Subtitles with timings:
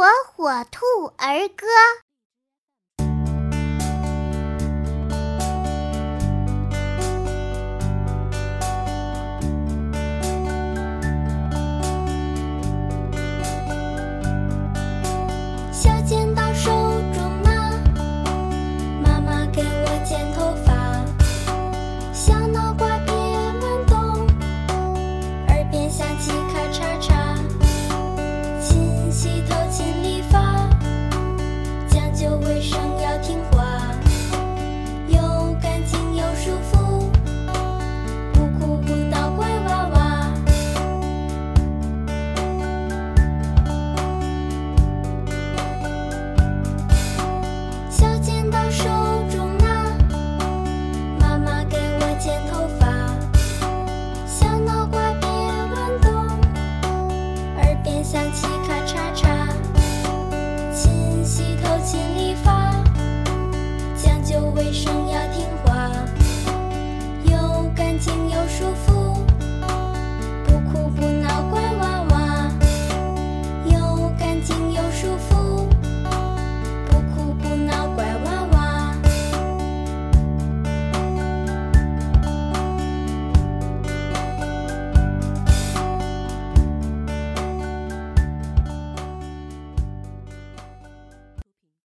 [0.00, 1.66] 火火兔儿歌。